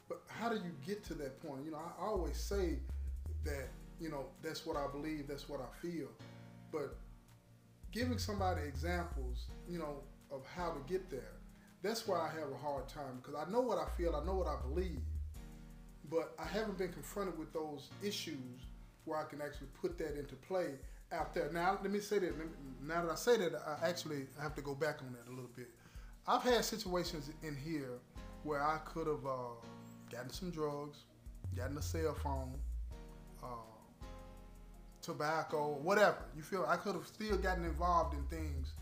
But 0.08 0.22
how 0.28 0.48
do 0.50 0.56
you 0.56 0.72
get 0.86 1.02
to 1.04 1.14
that 1.14 1.40
point? 1.42 1.64
You 1.64 1.70
know, 1.72 1.78
I 1.78 2.04
always 2.04 2.36
say 2.36 2.78
that, 3.44 3.68
you 4.00 4.10
know, 4.10 4.26
that's 4.42 4.64
what 4.64 4.76
I 4.76 4.86
believe, 4.90 5.26
that's 5.28 5.48
what 5.48 5.60
I 5.60 5.86
feel. 5.86 6.08
But 6.70 6.96
giving 7.90 8.18
somebody 8.18 8.62
examples, 8.62 9.46
you 9.68 9.78
know, 9.78 10.02
of 10.30 10.44
how 10.46 10.70
to 10.70 10.80
get 10.92 11.10
there, 11.10 11.32
that's 11.82 12.06
why 12.06 12.18
I 12.18 12.28
have 12.40 12.50
a 12.52 12.56
hard 12.56 12.88
time 12.88 13.20
because 13.22 13.34
I 13.34 13.50
know 13.50 13.60
what 13.60 13.78
I 13.78 13.88
feel, 13.96 14.16
I 14.16 14.24
know 14.24 14.34
what 14.34 14.46
I 14.46 14.56
believe, 14.68 15.00
but 16.10 16.34
I 16.38 16.44
haven't 16.44 16.78
been 16.78 16.92
confronted 16.92 17.38
with 17.38 17.52
those 17.52 17.88
issues 18.02 18.66
where 19.04 19.18
I 19.18 19.24
can 19.24 19.40
actually 19.40 19.68
put 19.80 19.98
that 19.98 20.18
into 20.18 20.34
play 20.36 20.74
out 21.12 21.34
there. 21.34 21.50
Now, 21.52 21.78
let 21.82 21.90
me 21.90 22.00
say 22.00 22.18
that. 22.18 22.34
Now 22.82 23.02
that 23.02 23.10
I 23.10 23.14
say 23.14 23.36
that, 23.38 23.52
I 23.54 23.88
actually 23.88 24.26
have 24.40 24.54
to 24.56 24.62
go 24.62 24.74
back 24.74 24.98
on 25.00 25.12
that 25.12 25.26
a 25.28 25.34
little 25.34 25.50
bit. 25.56 25.68
I've 26.26 26.42
had 26.42 26.64
situations 26.64 27.30
in 27.42 27.56
here 27.56 27.98
where 28.42 28.62
I 28.62 28.78
could 28.84 29.06
have 29.06 29.24
uh, 29.24 29.54
gotten 30.10 30.30
some 30.30 30.50
drugs, 30.50 30.98
gotten 31.56 31.78
a 31.78 31.82
cell 31.82 32.14
phone, 32.22 32.54
uh, 33.42 33.46
tobacco, 35.08 35.78
whatever. 35.82 36.18
You 36.36 36.42
feel 36.42 36.66
I 36.68 36.76
could 36.76 36.94
have 36.94 37.06
still 37.06 37.38
gotten 37.38 37.64
involved 37.64 38.14
in 38.14 38.22
things 38.24 38.74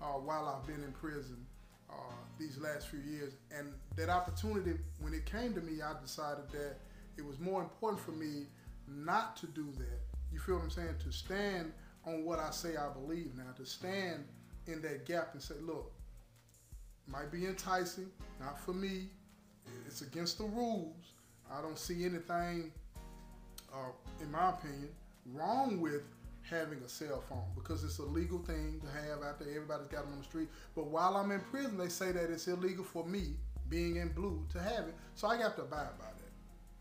uh, 0.00 0.06
while 0.06 0.48
I've 0.48 0.66
been 0.66 0.82
in 0.82 0.92
prison 0.92 1.46
uh, 1.90 1.94
these 2.38 2.58
last 2.58 2.88
few 2.88 3.00
years. 3.00 3.34
And 3.56 3.68
that 3.96 4.08
opportunity, 4.08 4.78
when 5.00 5.12
it 5.12 5.26
came 5.26 5.52
to 5.54 5.60
me, 5.60 5.82
I 5.82 5.92
decided 6.00 6.50
that 6.52 6.76
it 7.18 7.24
was 7.24 7.38
more 7.38 7.62
important 7.62 8.00
for 8.02 8.12
me 8.12 8.46
not 8.88 9.36
to 9.36 9.46
do 9.46 9.66
that. 9.78 10.00
You 10.32 10.38
feel 10.38 10.56
what 10.56 10.64
I'm 10.64 10.70
saying? 10.70 10.96
To 11.04 11.12
stand 11.12 11.72
on 12.06 12.24
what 12.24 12.38
I 12.38 12.50
say 12.50 12.76
I 12.76 12.88
believe 12.92 13.32
now, 13.36 13.52
to 13.56 13.66
stand 13.66 14.24
in 14.66 14.80
that 14.82 15.04
gap 15.04 15.30
and 15.34 15.42
say, 15.42 15.54
look, 15.60 15.92
might 17.06 17.30
be 17.30 17.46
enticing, 17.46 18.10
not 18.40 18.58
for 18.58 18.72
me. 18.72 19.10
It's 19.86 20.00
against 20.00 20.38
the 20.38 20.44
rules. 20.44 21.12
I 21.52 21.60
don't 21.60 21.78
see 21.78 22.04
anything, 22.04 22.72
uh, 23.72 23.92
in 24.22 24.32
my 24.32 24.50
opinion, 24.50 24.88
wrong 25.32 25.80
with 25.80 26.02
having 26.42 26.78
a 26.84 26.88
cell 26.88 27.22
phone 27.28 27.44
because 27.54 27.84
it's 27.84 27.98
a 27.98 28.02
legal 28.04 28.38
thing 28.38 28.80
to 28.80 28.86
have 28.86 29.22
out 29.22 29.38
there. 29.38 29.48
Everybody's 29.48 29.88
got 29.88 30.04
them 30.04 30.12
on 30.12 30.18
the 30.18 30.24
street. 30.24 30.48
But 30.74 30.86
while 30.86 31.16
I'm 31.16 31.30
in 31.30 31.40
prison, 31.40 31.78
they 31.78 31.88
say 31.88 32.12
that 32.12 32.30
it's 32.30 32.46
illegal 32.48 32.84
for 32.84 33.04
me, 33.06 33.34
being 33.68 33.96
in 33.96 34.08
blue, 34.08 34.44
to 34.52 34.60
have 34.60 34.86
it. 34.88 34.94
So 35.14 35.28
I 35.28 35.36
have 35.38 35.56
to 35.56 35.62
abide 35.62 35.98
by 35.98 36.04
that. 36.04 36.32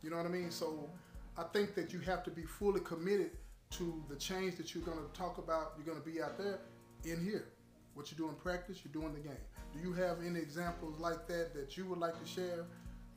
You 0.02 0.10
know 0.10 0.18
what 0.18 0.26
I 0.26 0.30
mean? 0.30 0.52
So 0.52 0.90
I 1.38 1.44
think 1.54 1.76
that 1.76 1.94
you 1.94 2.00
have 2.00 2.24
to 2.24 2.32
be 2.32 2.44
fully 2.44 2.82
committed 2.82 3.32
to 3.72 4.04
the 4.10 4.16
change 4.16 4.58
that 4.58 4.76
you're 4.76 4.84
going 4.84 5.00
to 5.00 5.20
talk 5.20 5.38
about. 5.38 5.74
You're 5.78 5.86
going 5.86 6.04
to 6.04 6.10
be 6.10 6.22
out 6.22 6.38
there 6.38 6.60
in 7.06 7.24
here. 7.24 7.46
What 7.94 8.12
you 8.12 8.18
do 8.18 8.28
in 8.28 8.36
practice, 8.36 8.80
you're 8.84 8.94
doing 8.94 9.14
the 9.14 9.20
game. 9.20 9.38
Do 9.74 9.80
you 9.80 9.94
have 9.94 10.18
any 10.26 10.40
examples 10.40 11.00
like 11.00 11.28
that 11.28 11.54
that 11.56 11.78
you 11.78 11.86
would 11.86 12.00
like 12.00 12.20
to 12.20 12.28
share 12.28 12.66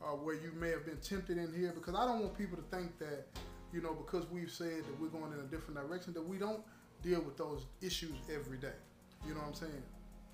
uh, 0.03 0.09
where 0.09 0.35
you 0.35 0.53
may 0.59 0.71
have 0.71 0.87
been 0.87 0.99
tempted 0.99 1.39
in 1.39 1.53
here? 1.53 1.73
Because 1.75 1.95
I 1.95 2.07
don't 2.07 2.21
want 2.21 2.37
people 2.39 2.57
to 2.57 2.77
think 2.77 2.99
that, 2.99 3.27
you 3.77 3.83
know, 3.83 3.93
because 3.93 4.25
we've 4.31 4.51
said 4.51 4.79
that 4.79 4.99
we're 4.99 5.09
going 5.09 5.35
in 5.35 5.39
a 5.39 5.49
different 5.55 5.75
direction, 5.79 6.15
that 6.15 6.27
we 6.27 6.39
don't 6.39 6.63
deal 7.03 7.21
with 7.21 7.37
those 7.37 7.67
issues 7.83 8.17
every 8.35 8.57
day. 8.57 8.79
You 9.27 9.35
know 9.35 9.41
what 9.41 9.49
I'm 9.49 9.55
saying? 9.55 9.83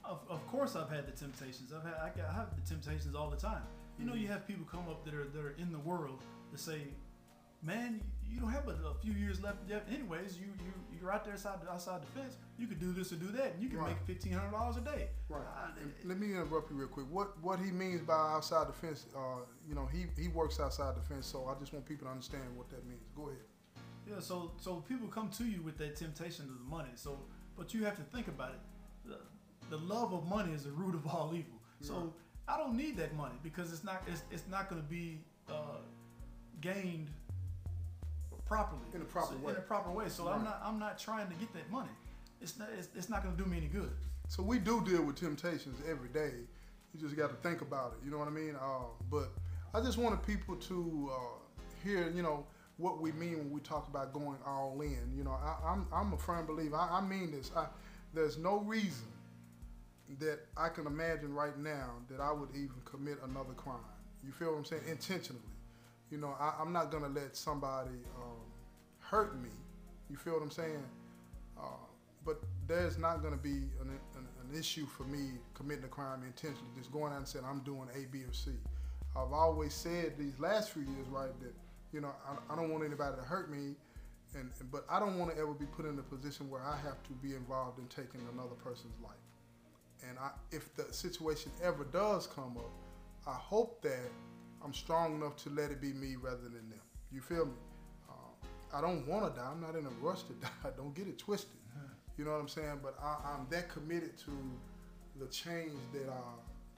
Of, 0.04 0.20
of 0.30 0.46
course, 0.46 0.76
I've 0.76 0.88
had 0.88 1.08
the 1.08 1.10
temptations. 1.10 1.72
I've 1.76 1.82
had 1.82 1.94
I, 1.94 2.10
got, 2.16 2.30
I 2.30 2.34
have 2.34 2.54
the 2.54 2.62
temptations 2.68 3.16
all 3.16 3.30
the 3.30 3.36
time. 3.36 3.62
You 3.98 4.06
know, 4.06 4.12
mm-hmm. 4.12 4.22
you 4.22 4.28
have 4.28 4.46
people 4.46 4.64
come 4.70 4.88
up 4.88 5.04
that 5.04 5.14
are 5.14 5.24
that 5.24 5.44
are 5.44 5.56
in 5.58 5.72
the 5.72 5.78
world 5.80 6.22
to 6.52 6.58
say, 6.58 6.82
"Man, 7.62 8.00
you 8.32 8.40
don't 8.40 8.50
have 8.50 8.64
but 8.66 8.76
a 8.84 8.94
few 9.02 9.12
years 9.12 9.40
left. 9.42 9.58
yet. 9.68 9.86
Anyways, 9.92 10.38
you 10.38 10.46
you 10.64 10.72
you're 11.00 11.12
out 11.12 11.24
there 11.24 11.34
outside 11.34 11.58
outside 11.70 12.00
the 12.02 12.06
fence. 12.20 12.36
You 12.58 12.66
could 12.66 12.78
do 12.80 12.92
this 12.92 13.12
or 13.12 13.16
do 13.16 13.26
that, 13.32 13.54
and 13.54 13.62
you 13.62 13.68
can 13.68 13.78
Right. 13.78 13.88
make 13.90 13.98
fifteen 14.06 14.32
hundred 14.32 14.52
dollars 14.52 14.76
a 14.76 14.80
day." 14.80 15.08
Right. 15.28 15.42
Uh, 15.42 15.68
let 16.04 16.18
me 16.18 16.32
interrupt 16.32 16.70
you 16.70 16.76
real 16.76 16.88
quick. 16.88 17.06
What 17.10 17.38
what 17.42 17.58
he 17.58 17.70
means 17.70 18.00
by 18.02 18.14
outside 18.14 18.68
the 18.68 18.72
fence, 18.72 19.06
uh, 19.16 19.40
you 19.68 19.74
know, 19.74 19.86
he, 19.86 20.06
he 20.20 20.28
works 20.28 20.60
outside 20.60 20.94
the 20.96 21.00
fence, 21.02 21.26
so 21.26 21.46
I 21.46 21.58
just 21.60 21.72
want 21.72 21.84
people 21.86 22.06
to 22.06 22.10
understand 22.12 22.44
what 22.56 22.68
that 22.70 22.86
means. 22.86 23.02
Go 23.16 23.28
ahead. 23.28 23.42
Yeah, 24.08 24.20
so 24.20 24.52
so 24.58 24.76
people 24.76 25.08
come 25.08 25.28
to 25.30 25.44
you 25.44 25.60
with 25.62 25.76
that 25.78 25.96
temptation 25.96 26.44
of 26.46 26.54
the 26.58 26.64
money. 26.76 26.90
So, 26.94 27.18
but 27.56 27.74
you 27.74 27.84
have 27.84 27.96
to 27.96 28.02
think 28.14 28.28
about 28.28 28.50
it. 28.50 28.60
The, 29.04 29.18
the 29.76 29.78
love 29.78 30.12
of 30.12 30.26
money 30.26 30.52
is 30.52 30.64
the 30.64 30.72
root 30.72 30.94
of 30.94 31.06
all 31.06 31.32
evil. 31.34 31.58
So. 31.80 32.14
I 32.48 32.58
don't 32.58 32.76
need 32.76 32.96
that 32.96 33.14
money 33.14 33.36
because 33.40 33.72
it's 33.72 33.84
not 33.84 34.02
it's, 34.08 34.24
it's 34.32 34.48
not 34.50 34.68
going 34.68 34.82
to 34.82 34.88
be 34.88 35.20
uh, 35.48 35.78
gained 36.60 37.08
properly 38.52 38.82
In 38.94 39.02
a 39.02 39.04
proper 39.04 39.34
So- 39.34 39.38
way. 39.38 39.52
In 39.52 39.58
a 39.58 39.62
proper 39.62 39.90
way. 39.90 40.08
So 40.08 40.28
I'm 40.28 40.44
not 40.44 40.60
I'm 40.64 40.78
not 40.78 40.98
trying 40.98 41.28
to 41.28 41.34
get 41.34 41.52
that 41.54 41.70
money. 41.70 41.94
It's 42.40 42.58
not 42.58 42.68
it's, 42.78 42.88
it's 42.94 43.08
not 43.08 43.22
going 43.22 43.36
to 43.36 43.42
do 43.42 43.48
me 43.48 43.56
any 43.56 43.66
good. 43.68 43.92
So 44.28 44.42
we 44.42 44.58
do 44.58 44.82
deal 44.84 45.02
with 45.02 45.16
temptations 45.16 45.78
every 45.88 46.08
day, 46.08 46.32
You 46.92 47.00
just 47.00 47.16
got 47.16 47.28
to 47.30 47.36
think 47.48 47.60
about 47.60 47.94
it. 47.94 48.04
You 48.04 48.10
know 48.10 48.18
what 48.18 48.28
I 48.28 48.30
mean? 48.30 48.56
Uh, 48.56 48.84
but 49.10 49.28
I 49.74 49.80
just 49.80 49.98
wanted 49.98 50.22
people 50.26 50.56
to 50.56 51.10
uh, 51.12 51.16
hear, 51.84 52.10
you 52.10 52.22
know, 52.22 52.46
what 52.78 53.00
we 53.00 53.12
mean 53.12 53.38
when 53.38 53.50
we 53.50 53.60
talk 53.60 53.88
about 53.88 54.12
going 54.12 54.38
all 54.46 54.80
in. 54.80 55.12
You 55.14 55.24
know, 55.24 55.32
I, 55.32 55.70
am 55.70 55.86
I'm, 55.92 56.06
I'm 56.06 56.12
a 56.14 56.16
firm 56.16 56.46
believer. 56.46 56.76
I, 56.76 56.98
I 56.98 57.00
mean 57.02 57.30
this. 57.30 57.50
I, 57.54 57.66
there's 58.14 58.38
no 58.38 58.58
reason 58.60 59.06
that 60.18 60.40
I 60.56 60.68
can 60.68 60.86
imagine 60.86 61.34
right 61.34 61.58
now 61.58 61.90
that 62.10 62.20
I 62.20 62.32
would 62.32 62.50
even 62.50 62.80
commit 62.84 63.18
another 63.24 63.54
crime. 63.54 63.76
You 64.24 64.32
feel 64.32 64.52
what 64.52 64.58
I'm 64.58 64.64
saying? 64.64 64.82
Intentionally. 64.88 65.42
You 66.12 66.18
know, 66.18 66.36
I, 66.38 66.60
am 66.60 66.74
not 66.74 66.92
gonna 66.92 67.08
let 67.08 67.34
somebody 67.34 67.96
um, 68.18 68.36
hurt 68.98 69.40
me. 69.40 69.48
You 70.10 70.16
feel 70.18 70.34
what 70.34 70.42
I'm 70.42 70.50
saying? 70.50 70.84
Uh, 71.58 71.86
but 72.22 72.38
there's 72.68 72.98
not 72.98 73.22
gonna 73.22 73.38
be 73.38 73.70
an, 73.80 73.98
an, 74.18 74.28
an, 74.42 74.58
issue 74.58 74.84
for 74.84 75.04
me 75.04 75.30
committing 75.54 75.84
a 75.84 75.88
crime 75.88 76.22
intentionally, 76.22 76.68
just 76.76 76.92
going 76.92 77.14
out 77.14 77.18
and 77.20 77.26
saying 77.26 77.46
I'm 77.48 77.60
doing 77.60 77.88
A, 77.94 78.04
B, 78.12 78.24
or 78.24 78.32
C. 78.34 78.50
I've 79.16 79.32
always 79.32 79.72
said 79.72 80.18
these 80.18 80.38
last 80.38 80.72
few 80.72 80.82
years, 80.82 81.08
right, 81.08 81.32
that 81.40 81.54
you 81.94 82.02
know 82.02 82.12
I, 82.28 82.52
I 82.52 82.56
don't 82.56 82.70
want 82.70 82.84
anybody 82.84 83.16
to 83.16 83.22
hurt 83.22 83.50
me, 83.50 83.74
and 84.34 84.50
but 84.70 84.84
I 84.90 85.00
don't 85.00 85.18
want 85.18 85.34
to 85.34 85.40
ever 85.40 85.54
be 85.54 85.64
put 85.64 85.86
in 85.86 85.98
a 85.98 86.02
position 86.02 86.50
where 86.50 86.62
I 86.62 86.76
have 86.76 87.02
to 87.04 87.12
be 87.22 87.34
involved 87.34 87.78
in 87.78 87.86
taking 87.86 88.20
another 88.34 88.56
person's 88.62 89.00
life. 89.02 89.14
And 90.06 90.18
I, 90.18 90.32
if 90.50 90.74
the 90.74 90.92
situation 90.92 91.52
ever 91.64 91.84
does 91.84 92.26
come 92.26 92.58
up, 92.58 92.70
I 93.26 93.32
hope 93.32 93.80
that 93.80 94.10
I'm 94.64 94.72
strong 94.72 95.16
enough 95.16 95.36
to 95.44 95.50
let 95.50 95.70
it 95.70 95.80
be 95.80 95.92
me 95.92 96.16
rather 96.16 96.44
than 96.44 96.68
them. 96.70 96.80
You 97.10 97.20
feel 97.20 97.46
me? 97.46 97.52
Uh, 98.08 98.76
I 98.76 98.80
don't 98.80 99.06
want 99.06 99.32
to 99.32 99.40
die. 99.40 99.46
I'm 99.50 99.60
not 99.60 99.74
in 99.74 99.86
a 99.86 99.90
rush 100.00 100.22
to 100.24 100.32
die. 100.40 100.70
Don't 100.76 100.94
get 100.94 101.06
it 101.06 101.18
twisted. 101.18 101.56
You 102.18 102.24
know 102.24 102.32
what 102.32 102.40
I'm 102.40 102.48
saying? 102.48 102.80
But 102.82 102.96
I, 103.02 103.34
am 103.34 103.46
that 103.50 103.68
committed 103.68 104.18
to 104.18 104.32
the 105.18 105.26
change 105.26 105.72
that 105.92 106.08
I 106.08 106.22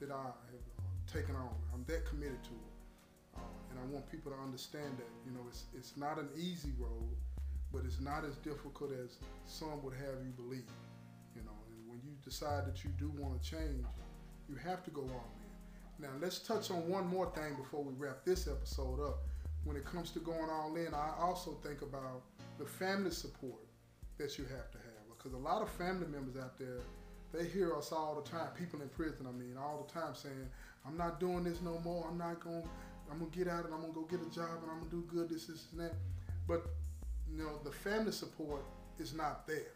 that 0.00 0.10
I 0.10 0.24
have 0.24 0.66
uh, 0.78 1.12
taken 1.12 1.34
on. 1.34 1.50
I'm 1.72 1.84
that 1.88 2.06
committed 2.06 2.42
to 2.44 2.50
it, 2.50 3.36
uh, 3.36 3.40
and 3.70 3.78
I 3.78 3.84
want 3.92 4.10
people 4.10 4.30
to 4.32 4.38
understand 4.38 4.96
that. 4.96 5.10
You 5.26 5.32
know, 5.32 5.44
it's 5.48 5.64
it's 5.76 5.96
not 5.96 6.18
an 6.18 6.28
easy 6.36 6.72
road, 6.78 7.16
but 7.72 7.82
it's 7.84 8.00
not 8.00 8.24
as 8.24 8.36
difficult 8.36 8.92
as 8.92 9.18
some 9.46 9.82
would 9.82 9.94
have 9.94 10.22
you 10.24 10.32
believe 10.36 10.64
You 11.34 11.42
know, 11.42 11.58
and 11.68 11.90
when 11.90 12.00
you 12.04 12.14
decide 12.24 12.64
that 12.66 12.84
you 12.84 12.90
do 12.96 13.10
want 13.18 13.42
to 13.42 13.50
change, 13.50 13.84
you 14.48 14.54
have 14.56 14.84
to 14.84 14.90
go 14.90 15.02
in. 15.02 15.43
Now, 15.98 16.08
let's 16.20 16.40
touch 16.40 16.70
on 16.70 16.88
one 16.88 17.06
more 17.06 17.30
thing 17.30 17.54
before 17.54 17.82
we 17.82 17.92
wrap 17.94 18.24
this 18.24 18.48
episode 18.48 19.00
up. 19.00 19.18
When 19.64 19.76
it 19.76 19.84
comes 19.84 20.10
to 20.10 20.18
going 20.18 20.50
all 20.50 20.74
in, 20.76 20.92
I 20.92 21.12
also 21.18 21.52
think 21.62 21.82
about 21.82 22.22
the 22.58 22.64
family 22.64 23.10
support 23.10 23.62
that 24.18 24.36
you 24.36 24.44
have 24.44 24.70
to 24.72 24.78
have. 24.78 24.94
Because 25.16 25.32
a 25.32 25.38
lot 25.38 25.62
of 25.62 25.70
family 25.70 26.06
members 26.06 26.36
out 26.36 26.58
there, 26.58 26.80
they 27.32 27.46
hear 27.46 27.74
us 27.74 27.92
all 27.92 28.14
the 28.14 28.28
time, 28.28 28.48
people 28.58 28.82
in 28.82 28.88
prison, 28.88 29.26
I 29.26 29.32
mean, 29.32 29.56
all 29.56 29.86
the 29.86 29.92
time 29.92 30.14
saying, 30.14 30.48
I'm 30.86 30.96
not 30.96 31.18
doing 31.18 31.44
this 31.44 31.62
no 31.62 31.78
more. 31.78 32.06
I'm 32.08 32.18
not 32.18 32.40
going, 32.40 32.68
I'm 33.10 33.18
going 33.18 33.30
to 33.30 33.38
get 33.38 33.48
out 33.48 33.64
and 33.64 33.72
I'm 33.72 33.80
going 33.80 33.94
to 33.94 34.00
go 34.00 34.06
get 34.06 34.20
a 34.20 34.30
job 34.30 34.60
and 34.62 34.70
I'm 34.70 34.80
going 34.80 34.90
to 34.90 34.96
do 34.96 35.04
good, 35.08 35.30
this, 35.30 35.46
this, 35.46 35.66
and 35.72 35.80
that. 35.80 35.94
But, 36.46 36.66
you 37.30 37.38
know, 37.38 37.58
the 37.64 37.70
family 37.70 38.12
support 38.12 38.62
is 38.98 39.14
not 39.14 39.46
there. 39.46 39.72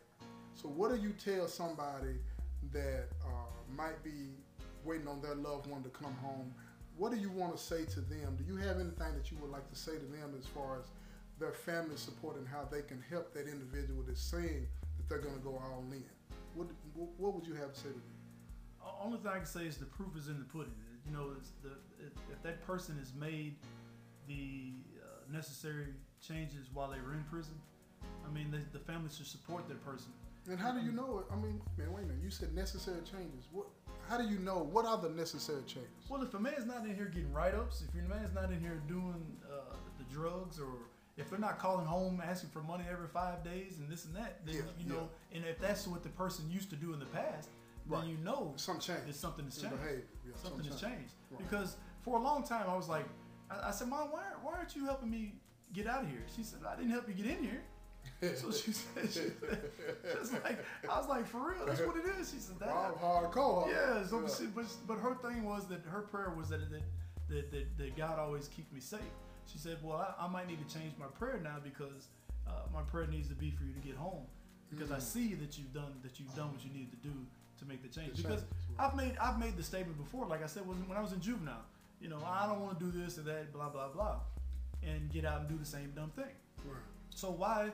So 0.54 0.68
what 0.68 0.94
do 0.94 1.00
you 1.00 1.12
tell 1.12 1.48
somebody 1.48 2.16
that 2.72 3.06
uh, 3.24 3.74
might 3.74 4.02
be 4.04 4.34
waiting 4.84 5.08
on 5.08 5.20
their 5.20 5.34
loved 5.34 5.66
one 5.66 5.82
to 5.82 5.88
come 5.88 6.14
home, 6.14 6.52
what 6.96 7.12
do 7.12 7.18
you 7.18 7.30
want 7.30 7.56
to 7.56 7.62
say 7.62 7.84
to 7.84 8.00
them? 8.00 8.36
Do 8.36 8.44
you 8.44 8.56
have 8.56 8.76
anything 8.76 9.14
that 9.14 9.30
you 9.30 9.36
would 9.40 9.50
like 9.50 9.68
to 9.70 9.76
say 9.76 9.92
to 9.92 10.04
them 10.06 10.34
as 10.38 10.46
far 10.46 10.80
as 10.80 10.86
their 11.38 11.52
family 11.52 11.96
support 11.96 12.36
and 12.36 12.46
how 12.46 12.66
they 12.70 12.82
can 12.82 13.02
help 13.08 13.32
that 13.34 13.46
individual 13.46 14.02
that's 14.06 14.20
saying 14.20 14.66
that 14.96 15.08
they're 15.08 15.22
going 15.22 15.36
to 15.36 15.40
go 15.40 15.50
all 15.50 15.84
in? 15.92 16.02
What, 16.54 16.68
what 16.94 17.34
would 17.34 17.46
you 17.46 17.54
have 17.54 17.72
to 17.72 17.78
say 17.78 17.88
to 17.88 17.94
them? 17.94 18.02
Only 19.00 19.18
thing 19.18 19.30
I 19.30 19.36
can 19.36 19.46
say 19.46 19.66
is 19.66 19.76
the 19.76 19.84
proof 19.84 20.16
is 20.16 20.28
in 20.28 20.38
the 20.38 20.44
pudding. 20.44 20.74
You 21.06 21.12
know, 21.12 21.30
the, 21.62 21.70
if 22.32 22.42
that 22.42 22.66
person 22.66 22.96
has 22.98 23.12
made 23.14 23.54
the 24.26 24.72
uh, 25.00 25.32
necessary 25.32 25.94
changes 26.20 26.66
while 26.74 26.90
they 26.90 27.00
were 27.00 27.14
in 27.14 27.24
prison, 27.30 27.54
I 28.26 28.32
mean, 28.32 28.50
the, 28.50 28.58
the 28.76 28.84
family 28.84 29.10
should 29.14 29.26
support 29.26 29.68
that 29.68 29.84
person 29.84 30.10
and 30.50 30.58
how 30.58 30.72
do 30.72 30.80
you 30.80 30.92
know 30.92 31.18
it? 31.20 31.32
I 31.32 31.36
mean, 31.36 31.60
man, 31.76 31.92
wait 31.92 32.04
a 32.04 32.06
minute. 32.06 32.22
You 32.22 32.30
said 32.30 32.54
necessary 32.54 33.00
changes. 33.04 33.48
What? 33.52 33.66
How 34.08 34.16
do 34.16 34.24
you 34.24 34.38
know? 34.38 34.68
What 34.72 34.86
are 34.86 34.96
the 34.96 35.10
necessary 35.10 35.62
changes? 35.66 35.90
Well, 36.08 36.22
if 36.22 36.32
a 36.32 36.40
man's 36.40 36.64
not 36.64 36.84
in 36.84 36.94
here 36.94 37.10
getting 37.12 37.32
write-ups, 37.32 37.84
if 37.86 37.94
your 37.94 38.04
man's 38.04 38.34
not 38.34 38.50
in 38.50 38.60
here 38.60 38.80
doing 38.88 39.36
uh, 39.44 39.76
the 39.98 40.04
drugs, 40.12 40.58
or 40.58 40.72
if 41.18 41.28
they're 41.28 41.38
not 41.38 41.58
calling 41.58 41.84
home 41.84 42.22
asking 42.24 42.50
for 42.50 42.62
money 42.62 42.84
every 42.90 43.08
five 43.08 43.44
days 43.44 43.78
and 43.78 43.88
this 43.90 44.06
and 44.06 44.16
that, 44.16 44.46
then 44.46 44.56
yeah, 44.56 44.62
you 44.78 44.88
know, 44.88 45.08
yeah. 45.30 45.38
and 45.38 45.46
if 45.46 45.58
that's 45.58 45.86
what 45.86 46.02
the 46.02 46.08
person 46.08 46.50
used 46.50 46.70
to 46.70 46.76
do 46.76 46.94
in 46.94 46.98
the 46.98 47.06
past, 47.06 47.50
then 47.90 47.98
right. 47.98 48.08
you 48.08 48.16
know 48.24 48.54
some 48.56 48.78
change. 48.78 49.00
That 49.06 49.14
something 49.14 49.44
has 49.44 49.58
changed. 49.58 49.76
Yeah, 49.76 50.32
something 50.42 50.64
has 50.64 50.80
changed. 50.80 51.12
Right. 51.30 51.38
Because 51.38 51.76
for 52.02 52.18
a 52.18 52.22
long 52.22 52.44
time, 52.44 52.64
I 52.66 52.76
was 52.76 52.88
like, 52.88 53.04
I, 53.50 53.68
I 53.68 53.70
said, 53.72 53.88
Mom, 53.88 54.10
why, 54.10 54.22
why 54.42 54.54
aren't 54.54 54.74
you 54.74 54.86
helping 54.86 55.10
me 55.10 55.34
get 55.74 55.86
out 55.86 56.04
of 56.04 56.08
here? 56.08 56.24
She 56.34 56.42
said, 56.42 56.60
I 56.66 56.76
didn't 56.76 56.92
help 56.92 57.08
you 57.08 57.14
get 57.14 57.26
in 57.26 57.44
here 57.44 57.62
so 58.36 58.50
she 58.50 58.72
said, 58.72 59.10
she 59.10 59.30
said, 60.24 60.44
like, 60.44 60.64
I 60.88 60.98
was 60.98 61.08
like, 61.08 61.26
for 61.26 61.50
real, 61.50 61.66
that's 61.66 61.80
what 61.80 61.96
it 61.96 62.04
is. 62.20 62.30
She 62.30 62.38
said, 62.38 62.58
that. 62.60 62.68
hardcore. 62.68 63.68
Yeah, 63.68 64.06
so 64.06 64.20
yeah. 64.20 64.34
She, 64.36 64.46
but, 64.46 64.66
but 64.86 64.98
her 64.98 65.14
thing 65.14 65.44
was 65.44 65.66
that 65.68 65.84
her 65.86 66.02
prayer 66.02 66.32
was 66.36 66.48
that, 66.48 66.70
that, 66.70 66.82
that, 67.28 67.50
that, 67.50 67.78
that 67.78 67.96
God 67.96 68.18
always 68.18 68.48
keeps 68.48 68.72
me 68.72 68.80
safe. 68.80 69.00
She 69.50 69.58
said, 69.58 69.78
well, 69.82 69.96
I, 69.96 70.26
I, 70.26 70.28
might 70.28 70.46
need 70.46 70.66
to 70.66 70.74
change 70.74 70.92
my 70.98 71.06
prayer 71.06 71.40
now 71.42 71.56
because 71.62 72.08
uh, 72.46 72.52
my 72.72 72.82
prayer 72.82 73.06
needs 73.06 73.28
to 73.28 73.34
be 73.34 73.50
for 73.50 73.64
you 73.64 73.72
to 73.72 73.80
get 73.80 73.96
home 73.96 74.26
because 74.70 74.90
mm. 74.90 74.96
I 74.96 74.98
see 74.98 75.34
that 75.34 75.56
you've 75.56 75.72
done 75.72 75.94
that 76.02 76.20
you've 76.20 76.34
done 76.34 76.52
what 76.52 76.62
you 76.64 76.70
needed 76.70 76.90
to 76.90 77.08
do 77.08 77.14
to 77.58 77.64
make 77.64 77.82
the 77.82 77.88
change. 77.88 78.16
The 78.16 78.22
because 78.22 78.40
change. 78.40 78.78
I've 78.78 78.94
made 78.94 79.16
I've 79.20 79.38
made 79.38 79.56
the 79.56 79.62
statement 79.62 79.96
before, 79.98 80.26
like 80.26 80.42
I 80.42 80.46
said, 80.46 80.66
when, 80.66 80.76
when 80.88 80.98
I 80.98 81.00
was 81.00 81.12
in 81.12 81.20
juvenile, 81.20 81.64
you 82.00 82.08
know, 82.08 82.18
I 82.26 82.46
don't 82.46 82.60
want 82.60 82.78
to 82.78 82.84
do 82.84 82.90
this 82.90 83.18
or 83.18 83.22
that, 83.22 83.52
blah 83.52 83.68
blah 83.68 83.88
blah, 83.88 84.20
and 84.82 85.10
get 85.10 85.24
out 85.24 85.40
and 85.40 85.48
do 85.48 85.56
the 85.56 85.66
same 85.66 85.92
dumb 85.94 86.10
thing. 86.10 86.36
Right. 86.64 86.76
So 87.10 87.30
why 87.30 87.70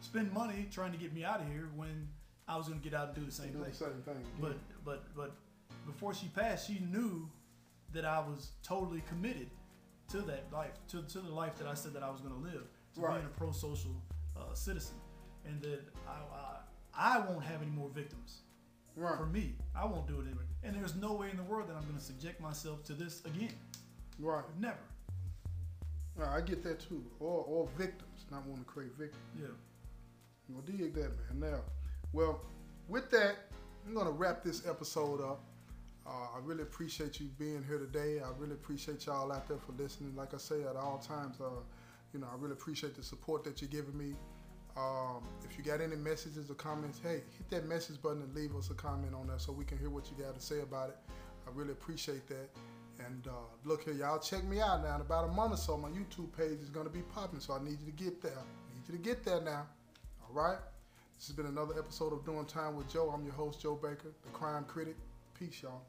spend 0.00 0.32
money 0.32 0.68
trying 0.70 0.92
to 0.92 0.98
get 0.98 1.12
me 1.12 1.24
out 1.24 1.40
of 1.40 1.48
here 1.48 1.68
when 1.76 2.08
I 2.46 2.56
was 2.56 2.68
going 2.68 2.80
to 2.80 2.84
get 2.84 2.98
out 2.98 3.08
and 3.08 3.16
do 3.16 3.24
the 3.24 3.32
same 3.32 3.52
do 3.52 3.58
thing. 3.58 3.70
The 3.70 3.76
same 3.76 4.02
thing. 4.04 4.24
But 4.40 4.56
but 4.84 5.14
but 5.14 5.32
before 5.86 6.14
she 6.14 6.28
passed, 6.28 6.66
she 6.66 6.80
knew 6.90 7.28
that 7.92 8.04
I 8.04 8.18
was 8.20 8.50
totally 8.62 9.02
committed 9.08 9.48
to 10.08 10.18
that 10.22 10.44
life, 10.52 10.72
to, 10.88 11.02
to 11.02 11.20
the 11.20 11.30
life 11.30 11.56
that 11.58 11.66
I 11.66 11.74
said 11.74 11.92
that 11.94 12.02
I 12.02 12.10
was 12.10 12.20
going 12.20 12.34
to 12.34 12.40
live, 12.40 12.66
to 12.94 13.00
right. 13.00 13.14
being 13.14 13.26
a 13.26 13.38
pro-social 13.38 13.94
uh, 14.36 14.54
citizen, 14.54 14.96
and 15.46 15.60
that 15.62 15.80
I, 16.06 16.12
I, 16.94 17.16
I 17.16 17.18
won't 17.20 17.44
have 17.44 17.62
any 17.62 17.70
more 17.70 17.88
victims. 17.88 18.40
Right. 18.96 19.16
For 19.16 19.26
me, 19.26 19.54
I 19.76 19.84
won't 19.86 20.06
do 20.06 20.16
it 20.20 20.24
anymore. 20.24 20.44
And 20.62 20.74
there's 20.74 20.96
no 20.96 21.12
way 21.12 21.30
in 21.30 21.36
the 21.36 21.42
world 21.42 21.68
that 21.68 21.76
I'm 21.76 21.84
going 21.84 21.96
to 21.96 22.02
subject 22.02 22.40
myself 22.40 22.82
to 22.84 22.94
this 22.94 23.22
again. 23.24 23.52
Right. 24.18 24.44
Never. 24.58 24.76
I 26.26 26.40
get 26.40 26.64
that 26.64 26.80
too. 26.80 27.04
Or, 27.20 27.44
or 27.44 27.68
victims, 27.78 28.26
not 28.30 28.44
want 28.46 28.60
to 28.60 28.64
create 28.64 28.92
victims. 28.98 29.22
Yeah. 29.38 29.48
Well, 30.48 30.62
dig 30.62 30.94
that, 30.94 31.10
man. 31.30 31.50
Now, 31.50 31.60
well, 32.12 32.40
with 32.88 33.10
that, 33.10 33.36
I'm 33.86 33.94
gonna 33.94 34.10
wrap 34.10 34.42
this 34.42 34.66
episode 34.66 35.20
up. 35.20 35.42
Uh, 36.06 36.36
I 36.36 36.38
really 36.42 36.62
appreciate 36.62 37.20
you 37.20 37.26
being 37.38 37.62
here 37.66 37.78
today. 37.78 38.20
I 38.20 38.30
really 38.38 38.54
appreciate 38.54 39.04
y'all 39.04 39.30
out 39.30 39.46
there 39.46 39.58
for 39.58 39.72
listening. 39.72 40.16
Like 40.16 40.32
I 40.32 40.38
say, 40.38 40.62
at 40.62 40.74
all 40.74 40.98
times, 40.98 41.36
uh, 41.40 41.60
you 42.14 42.20
know, 42.20 42.26
I 42.32 42.36
really 42.38 42.54
appreciate 42.54 42.96
the 42.96 43.02
support 43.02 43.44
that 43.44 43.60
you're 43.60 43.68
giving 43.68 43.96
me. 43.96 44.14
Um, 44.74 45.22
if 45.44 45.58
you 45.58 45.64
got 45.64 45.82
any 45.82 45.96
messages 45.96 46.50
or 46.50 46.54
comments, 46.54 47.00
hey, 47.02 47.22
hit 47.36 47.50
that 47.50 47.66
message 47.66 48.00
button 48.00 48.22
and 48.22 48.34
leave 48.34 48.54
us 48.56 48.70
a 48.70 48.74
comment 48.74 49.12
on 49.14 49.26
that 49.26 49.40
so 49.40 49.52
we 49.52 49.64
can 49.64 49.76
hear 49.76 49.90
what 49.90 50.08
you 50.10 50.24
got 50.24 50.34
to 50.34 50.40
say 50.40 50.60
about 50.60 50.90
it. 50.90 50.96
I 51.46 51.50
really 51.52 51.72
appreciate 51.72 52.26
that. 52.28 52.48
And 53.04 53.26
uh, 53.26 53.32
look 53.64 53.84
here, 53.84 53.94
y'all, 53.94 54.18
check 54.18 54.44
me 54.44 54.60
out 54.60 54.82
now. 54.82 54.94
In 54.94 55.00
about 55.02 55.28
a 55.28 55.32
month 55.32 55.52
or 55.52 55.56
so, 55.56 55.76
my 55.76 55.88
YouTube 55.88 56.32
page 56.36 56.60
is 56.62 56.70
going 56.70 56.86
to 56.86 56.92
be 56.92 57.02
popping, 57.02 57.40
so 57.40 57.54
I 57.54 57.62
need 57.62 57.78
you 57.80 57.86
to 57.86 58.04
get 58.04 58.22
there. 58.22 58.32
I 58.32 58.74
need 58.74 58.88
you 58.88 58.96
to 58.96 59.02
get 59.02 59.24
there 59.24 59.40
now. 59.40 59.66
All 60.28 60.42
right? 60.42 60.58
This 61.16 61.28
has 61.28 61.36
been 61.36 61.46
another 61.46 61.74
episode 61.78 62.12
of 62.12 62.24
Doing 62.24 62.44
Time 62.44 62.76
with 62.76 62.92
Joe. 62.92 63.10
I'm 63.14 63.24
your 63.24 63.32
host, 63.32 63.62
Joe 63.62 63.74
Baker, 63.74 64.12
the 64.22 64.30
crime 64.32 64.64
critic. 64.64 64.96
Peace, 65.38 65.62
y'all. 65.62 65.82